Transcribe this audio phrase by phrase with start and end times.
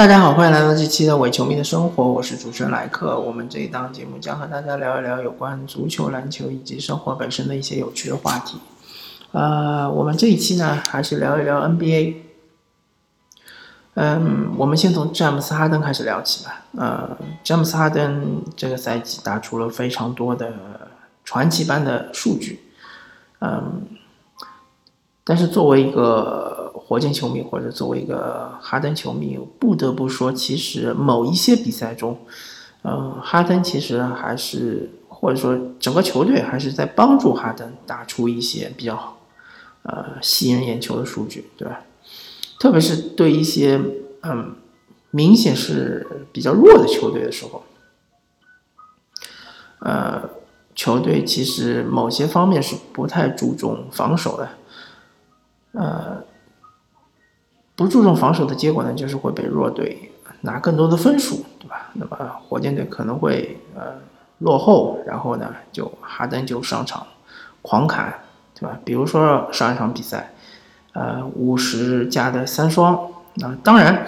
[0.00, 3.20] 大家好，欢迎来到这期的伪球迷的生活，我是主持人莱克。
[3.20, 8.56] 我们这一档节目将和大家聊一聊有关足球、篮球以及生活本身的一些有趣的话题。
[9.32, 12.14] 呃，我们这一期呢，还是聊一聊 NBA。
[13.92, 16.62] 嗯，我们先从詹姆斯哈登开始聊起吧。
[16.78, 20.50] 呃，詹姆斯哈登这个赛季打出了非常多的
[21.26, 22.62] 传奇般的数据。
[23.40, 23.82] 嗯，
[25.24, 26.59] 但是作为一个
[26.90, 32.18] 火箭球迷或者作为一个哈登球迷，不得不说，其实某一些比赛中，
[32.82, 39.16] 嗯，哈登其实还是或者说整个球队还是在帮助哈登打出一些比较
[39.84, 41.82] 呃吸引人眼球的数据，对吧？
[42.58, 43.80] 特别是对一些
[44.22, 44.56] 嗯
[45.12, 47.62] 明显是比较弱的球队的时候，
[49.78, 50.28] 呃，
[50.74, 54.48] 球队其实某些方面是不太注重防守的，
[55.74, 56.24] 呃。
[57.80, 61.88] 不注重防守的结果呢，就是会被弱队拿更多的分数，对吧？
[61.94, 63.94] 那么火箭队可能会呃
[64.40, 67.06] 落后，然后呢就哈登就上场
[67.62, 68.12] 狂砍，
[68.54, 68.78] 对吧？
[68.84, 70.34] 比如说上一场比赛，
[70.92, 73.00] 呃五十加的三双，
[73.36, 74.06] 那当然，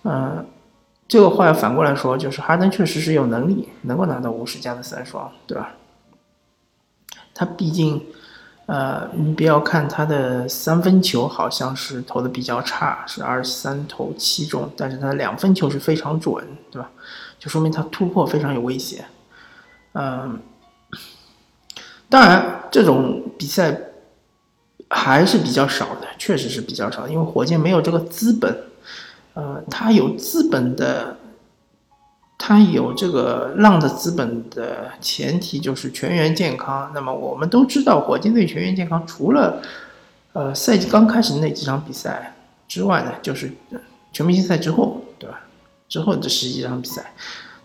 [0.00, 0.42] 呃
[1.06, 5.74] 这个话要反过来说，就是哈登确实是有能力能够拿到五十加的三双，对吧？
[7.34, 8.02] 他毕竟。
[8.70, 16.88] 呃，你不要看他的三分球好像是投的比较差，是二十三投七中，但是他的两分球是非常准，对吧？
[17.36, 19.04] 就说明他突破非常有威胁。
[19.94, 20.38] 嗯，
[22.08, 23.76] 当然这种比赛
[24.88, 28.56] 还是比较少的，确实是比较少，因为火箭没有这个资本。
[29.34, 31.16] 呃，他有资本的。
[32.50, 36.90] 他有这个浪的资本的前提就是全员健康。
[36.92, 39.62] 那么我们都知道，火箭队全员健康，除了
[40.32, 42.34] 呃赛季刚开始那几场比赛
[42.66, 43.52] 之外呢，就是
[44.12, 45.42] 全明星赛之后，对吧？
[45.88, 47.12] 之后这十几场比赛，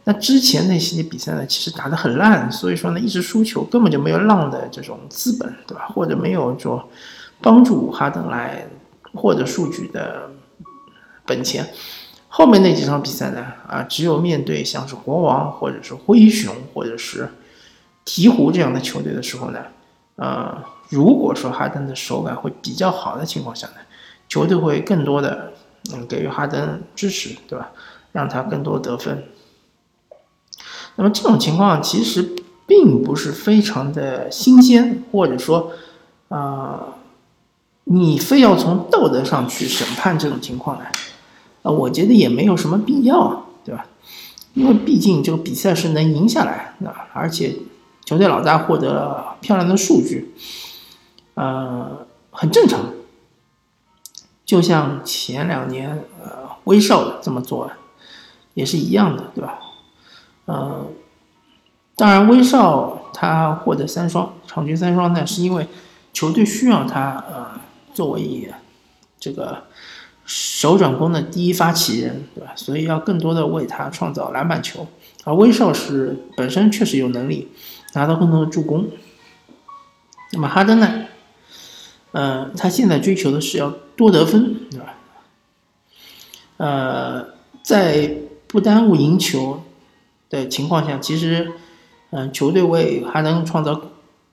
[0.04, 5.88] 那之前那些比赛呢，其实打得很烂，所以说呢，一直输球，根本就没有浪的这种资本，对吧？
[5.96, 6.88] 或者没有说
[7.42, 8.68] 帮助哈登来
[9.16, 10.30] 获得数据的
[11.26, 11.68] 本钱。
[12.38, 13.46] 后面那几场比赛呢？
[13.66, 17.30] 啊，只有面对像是国王或者是灰熊或者是
[18.04, 19.60] 鹈鹕这样的球队的时候呢，
[20.18, 23.76] 呃，如果说哈登的手感会比较好的情况下呢，
[24.28, 25.54] 球队会更多的
[25.94, 27.72] 嗯给予哈登支持，对吧？
[28.12, 29.24] 让他更多得分。
[30.98, 32.36] 那么这种情况其实
[32.68, 35.72] 并不是非常的新鲜，或者说
[36.28, 36.96] 啊，
[37.86, 40.86] 你非要从道德上去审判这种情况呢？
[41.66, 43.88] 啊，我觉得也没有什么必要，对吧？
[44.54, 47.56] 因为毕竟这个比赛是能赢下来，那而且
[48.06, 50.32] 球队老大获得了漂亮的数据，
[51.34, 52.94] 呃，很正常。
[54.46, 57.72] 就像前两年呃威少这么做，
[58.54, 59.58] 也是一样的，对吧？
[60.46, 60.86] 呃，
[61.96, 65.68] 当然威少他获得三双场均三双呢，是因为
[66.14, 67.60] 球队需要他呃
[67.92, 68.54] 作为
[69.20, 69.64] 这个。
[70.26, 72.52] 手转攻的第一发起人，对吧？
[72.56, 74.88] 所以要更多的为他创造篮板球。
[75.24, 77.48] 而威少是本身确实有能力
[77.94, 78.88] 拿到更多的助攻。
[80.32, 81.06] 那么哈登呢？
[82.12, 84.96] 呃，他现在追求的是要多得分，对吧？
[86.58, 87.26] 呃，
[87.62, 88.16] 在
[88.48, 89.62] 不耽误赢球
[90.30, 91.52] 的情况下，其实，
[92.10, 93.80] 嗯，球队为哈登创造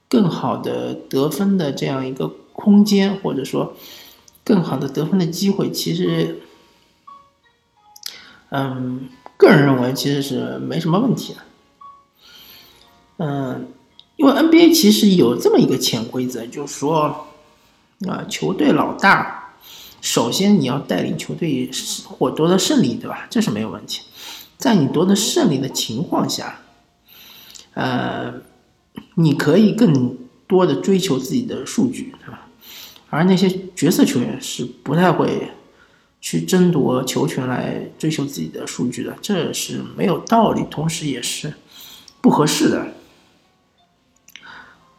[0.09, 3.75] 更好的得分的这样一个空间，或者说。
[4.45, 6.41] 更好的得分的机会，其实，
[8.51, 11.41] 嗯，个人认为其实是没什么问题的。
[13.19, 13.69] 嗯，
[14.17, 17.29] 因为 NBA 其实有这么一个潜规则，就是说，
[18.09, 19.55] 啊，球队老大，
[20.01, 21.71] 首先你要带领球队
[22.05, 23.27] 获夺得胜利，对吧？
[23.31, 24.03] 这是没有问题。
[24.59, 26.61] 在你夺得胜利的情况下，
[27.75, 28.35] 呃，
[29.15, 30.17] 你可以更
[30.47, 32.42] 多的追求自己的数据，是吧？
[33.13, 35.51] 而那些角色球员是不太会
[36.19, 41.53] 去争夺球权来追求自己的数据的，这是没有道理，同时也是
[42.23, 42.87] 不合适的。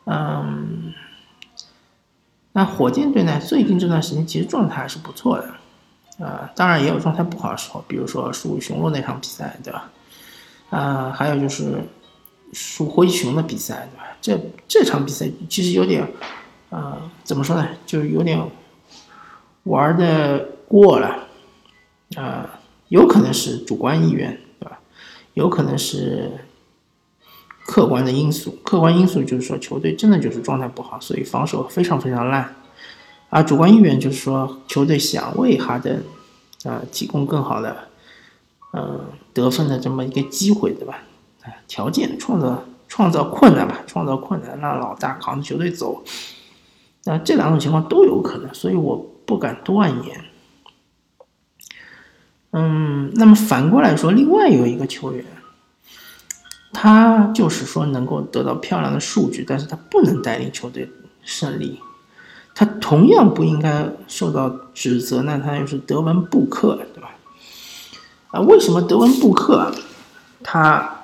[0.05, 0.93] 嗯，
[2.51, 3.39] 那火箭队呢？
[3.39, 9.89] 最近这段时间其实状态还是不错的，啊，当然也有状态不好的时候，比如说输雄鹿那场比赛，对吧？
[10.69, 11.81] 啊，还有就是
[12.53, 14.05] 输灰熊的比赛，对吧？
[14.21, 16.07] 这这场比赛其实有点。
[16.73, 17.67] 呃，怎么说呢？
[17.85, 18.41] 就是有点
[19.65, 21.27] 玩的过了，
[22.15, 24.79] 啊，有可能是主观意愿，对吧？
[25.35, 26.31] 有可能是
[27.67, 28.57] 客观的因素。
[28.63, 32.55] 客观因素就是说球队真的就是状态不好，所以防守非常非常烂。
[33.29, 36.03] 而主观意愿就是说球队想为哈登
[36.63, 37.89] 啊提供更好的
[38.73, 38.99] 嗯，
[39.31, 41.03] 得分的这么一个机会，对吧？
[41.67, 46.03] 条件创造创造困难吧，创造困难让老大扛着球队走，
[47.05, 48.95] 那这两种情况都有可能，所以我
[49.25, 50.21] 不敢断言。
[52.51, 55.25] 嗯，那么反过来说，另外有一个球员，
[56.71, 60.89] 他就是说能够得到漂亮的数据，但是他不能带领球队
[61.23, 61.79] 胜利，
[62.53, 65.23] 他同样不应该受到指责。
[65.23, 67.15] 那他就是德文布克，对吧？
[68.29, 69.73] 啊，为什么德文布克
[70.43, 71.01] 他，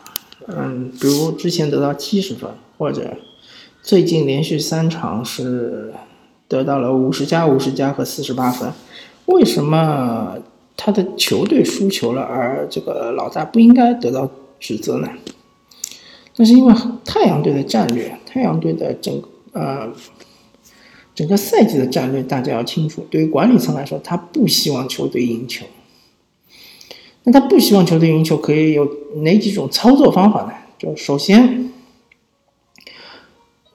[0.47, 3.17] 嗯，比如之前得到七十分，或者
[3.81, 5.93] 最近连续三场是
[6.47, 8.71] 得到了五十加、五十加和四十八分，
[9.25, 10.37] 为什么？
[10.81, 14.31] 他的球队输球了，而这个老大不应该得到
[14.61, 15.09] 指责呢？
[16.37, 16.73] 那是因为
[17.03, 19.21] 太阳队的战略，太阳队的整
[19.51, 19.91] 呃
[21.13, 23.05] 整个赛季的战略大家要清楚。
[23.11, 25.65] 对于管理层来说，他不希望球队赢球。
[27.23, 30.53] 那他不希望球队赢球，可以有哪几种操作方法呢？
[30.77, 31.69] 就首先，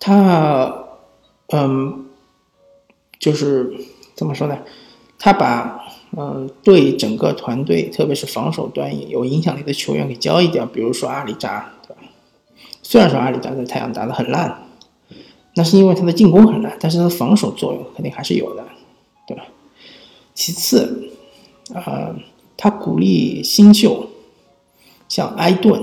[0.05, 0.85] 他
[1.49, 2.05] 嗯，
[3.19, 3.75] 就是
[4.15, 4.59] 怎么说呢？
[5.19, 5.83] 他把
[6.15, 12.03] 嗯，对整个团队，特别是防守端有影响力的球员给交易掉，比如说阿里扎，对吧？
[12.83, 14.67] 虽然说阿里扎在太阳打得很烂，
[15.55, 18.63] 那是因为他的进攻很烂，但是他的防守作用肯定还是有的，
[19.27, 19.45] 对吧？
[20.35, 21.11] 其次，
[21.73, 22.15] 啊，
[22.59, 24.11] 他鼓励新秀，
[25.09, 25.83] 像埃顿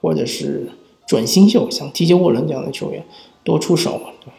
[0.00, 0.72] 或者是
[1.06, 3.06] 准新秀，像 TJ 沃伦这样的球员
[3.44, 4.32] 多出手，对吧？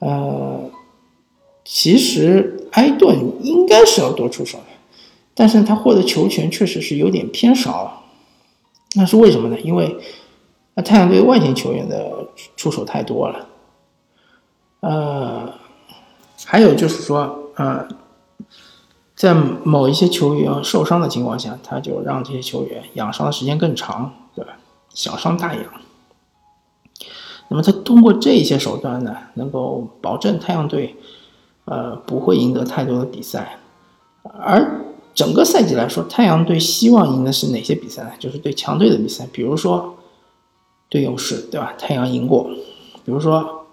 [0.00, 0.70] 呃。
[1.70, 4.64] 其实埃顿应该是要多出手的，
[5.34, 8.04] 但是他获得球权确实是有点偏少，
[8.94, 9.60] 那是为什么呢？
[9.60, 9.94] 因为
[10.72, 12.26] 那太阳队外线球员的
[12.56, 13.46] 出手太多了，
[14.80, 15.52] 呃，
[16.46, 17.86] 还有就是说，呃，
[19.14, 24.56] 在某一些球员受伤的情况下，他就让这些球员养伤的时间更长，对吧？
[24.94, 25.64] 小伤大养。
[27.48, 30.94] 那么他通过这些手段呢，能够保证太阳队。
[31.70, 33.58] 呃，不会赢得太多的比赛，
[34.22, 38.12] 而整个赛季来说，太阳队希望赢的是哪些比赛呢？
[38.18, 39.98] 就是对强队的比赛，比如说
[40.88, 41.74] 对勇士，对吧？
[41.76, 42.48] 太阳赢过，
[43.04, 43.66] 比如说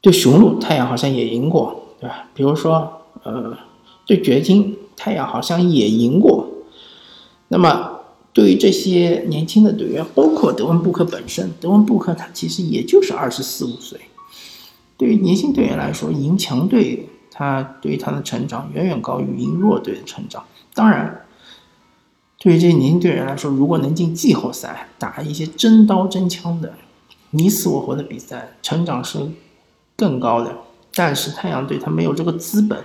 [0.00, 2.28] 对雄鹿，太阳好像也赢过，对吧？
[2.32, 3.58] 比如说呃，
[4.06, 6.46] 对掘金，太阳好像也赢过。
[7.48, 8.01] 那么
[8.32, 14.00] 对于这些年轻的队员，包括德文布克本身，德文布克他其实也就是二十四五岁。
[14.96, 20.44] 对于年轻队员来说，赢强队，他对于他的成长远远高于赢弱队的成长。
[20.74, 21.26] 当然，
[22.38, 26.72] 对于这些年轻队员来说，如果能进季后赛，打一些真刀真枪的、
[27.32, 29.18] 你死我活的比赛，成长是
[29.96, 30.56] 更高的。
[30.94, 32.82] 但是太阳队他没有这个资本。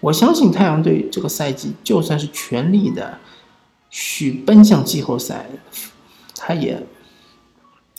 [0.00, 3.18] 我相信太阳队这个赛季就算是全力的
[3.90, 5.46] 去奔向季后赛，
[6.36, 6.86] 他也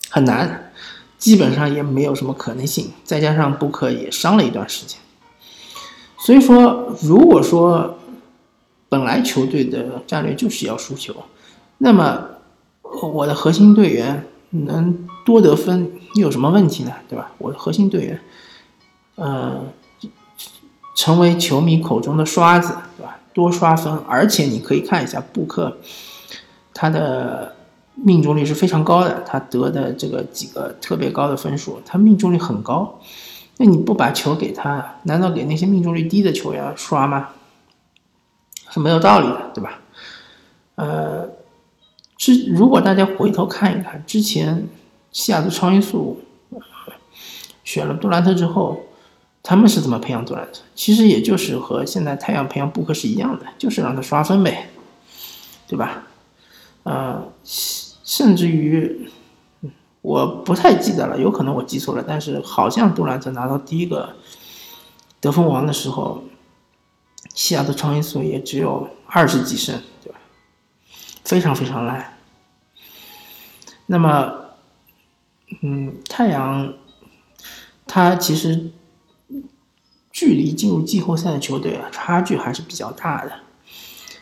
[0.09, 0.71] 很难。
[1.17, 4.97] 基本上也没有什么可能性，再加上布克也伤了一段时间，
[6.17, 7.99] 所以说，如果说
[8.89, 11.15] 本来球队的战略就是要输球，
[11.77, 12.27] 那么
[12.81, 16.91] 我的核心队员能多得分又有什么问题呢？
[17.07, 17.31] 对吧？
[17.37, 18.19] 我的核心队员，
[19.13, 19.63] 呃，
[20.95, 23.19] 成为球迷口中的刷子，对吧？
[23.33, 25.77] 多刷分，而且你可以看一下布克，
[26.73, 27.55] 他的。
[27.93, 32.99] 命中率是非常高的，他得的这个几个特别高的分数，他命中率很高。
[33.57, 37.29] 那你不把球给他，难道给那些命中率低的球员刷吗？
[38.71, 39.81] 是没有道理的，对吧？
[40.75, 41.29] 呃，
[42.17, 44.67] 之如果大家回头看一看，之前
[45.11, 46.21] 西雅图超音速
[47.63, 48.81] 选了杜兰特之后，
[49.43, 50.61] 他们是怎么培养杜兰特？
[50.75, 54.69] 其实也就是和现在太阳培养布克是一样的，就是让他刷分呗，
[55.67, 56.03] 对吧？
[56.83, 57.31] 呃。
[58.03, 59.09] 甚至于，
[60.01, 64.17] 我不太记得了，有可能我记错了，但是好像杜兰特拿到第一个
[65.21, 66.21] 得分王的时候，
[67.33, 70.19] 西雅图超音速也只有二十几胜，对吧？
[71.23, 72.17] 非常非常烂。
[73.85, 74.33] 那么，
[75.61, 76.73] 嗯，太阳，
[77.87, 78.71] 他其实
[80.21, 83.31] 距离进入季后赛的球队啊，差距还是比较大的。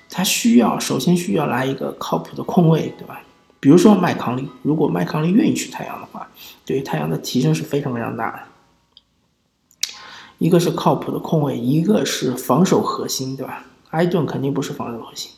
[0.10, 3.22] 他需要首先需要来一个靠谱的控卫，对吧？
[3.60, 6.30] 比如说麦康利，如果麦康利愿意去太阳的话，
[6.66, 9.94] 对于太阳的提升是非常非常大的。
[10.38, 13.66] 一个是靠谱的控卫，一个是防守核心，对吧？
[13.90, 15.30] 埃顿肯定不是防守核心，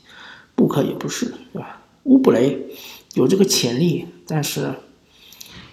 [0.54, 1.82] 布克也不是，对吧？
[2.04, 2.68] 乌布雷
[3.16, 4.76] 有这个潜力，但是，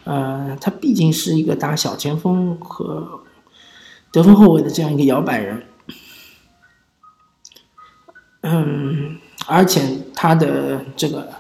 [0.05, 3.21] 呃，他毕竟是一个打小前锋和
[4.13, 5.67] 得分后卫的这样一个摇摆人，
[8.43, 9.99] 嗯，而且。
[10.21, 11.33] 他的这个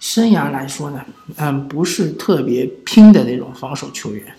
[0.00, 1.04] 生涯来说呢，
[1.36, 4.34] 嗯，不是特别拼的那种防守球员，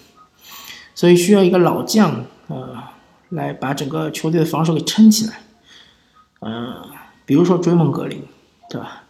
[0.94, 2.84] 所以需要一个老将，呃，
[3.30, 5.40] 来把整个球队的防守给撑起来。
[6.42, 6.84] 嗯，
[7.26, 8.22] 比如说追梦格林，
[8.70, 9.04] 对吧？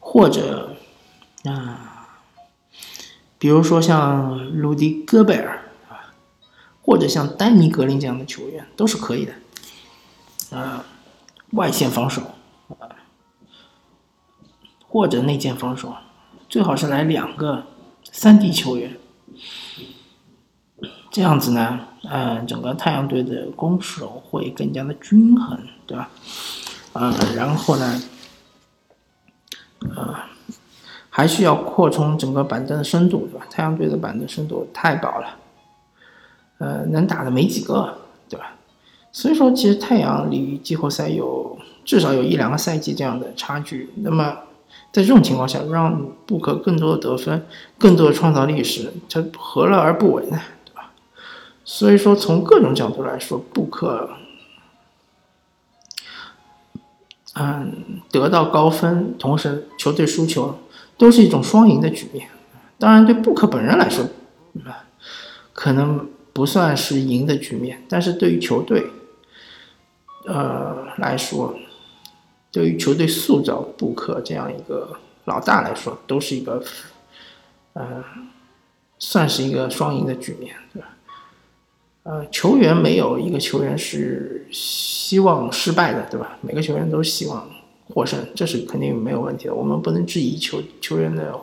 [0.00, 0.74] 或者
[1.44, 2.08] 啊，
[3.38, 5.61] 比如说像鲁迪戈贝尔，
[6.82, 9.32] 或者像丹尼格林这样的球员都是可以的。
[10.56, 10.84] 啊，
[11.52, 12.20] 外线防守
[12.78, 12.90] 啊，
[14.86, 15.94] 或者内线防守，
[16.48, 17.64] 最好是来两个
[18.10, 18.98] 三 D 球员，
[21.10, 26.10] 这样子呢，嗯，整个太阳队的攻守会更加的均衡，对吧？
[26.92, 28.02] 啊，然后呢，
[29.96, 30.28] 啊，
[31.08, 33.46] 还需要扩充整个板凳的深度，对吧？
[33.50, 35.38] 太阳队的板凳深度太薄了，
[36.62, 38.54] 呃，能打的没几个，对吧？
[39.10, 43.90] 所以说，其实太阳离季后赛有至少有一两个赛季这样的差距。
[43.96, 44.38] 那么，
[44.92, 47.44] 在这种情况下，让布克更多的得分，
[47.78, 50.40] 更多的创造历史，这何乐而不为呢？
[50.64, 50.92] 对吧？
[51.64, 54.10] 所以说，从各种角度来说，布克。
[57.34, 60.58] 嗯，得到高分，同时球队输球，
[60.98, 62.28] 都是一种双赢的局面。
[62.78, 64.04] 当然，对布克本人来说，
[65.54, 68.86] 可能不算是赢的局面，但是对于球队，
[70.26, 71.54] 呃来说，
[72.50, 74.96] 对于球队塑造布克这样一个
[75.26, 76.62] 老大来说，都是一个，
[77.74, 78.02] 呃，
[78.98, 80.88] 算是一个双赢的局面，对吧？
[82.04, 86.38] 呃，球员没有一个球员是希望失败的，对吧？
[86.40, 87.48] 每个球员都希望
[87.88, 89.54] 获胜，这是肯定没有问题的。
[89.54, 91.38] 我们不能质疑球球员的，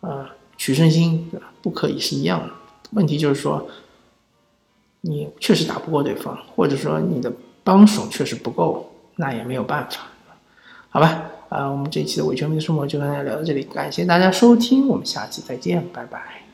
[0.00, 0.26] 呃，
[0.58, 1.52] 取胜心，对吧？
[1.62, 2.50] 不可以是一样的。
[2.92, 3.66] 问题就是说，
[5.00, 10.08] 你确实打不过对方，或者说你的帮手确实不够，那也没有办法，
[10.90, 11.22] 好吧？
[11.48, 16.45] 啊，我们这一期的伪球迷的生活就跟大家聊到这里，感谢大家收听，我们下期再见，拜拜。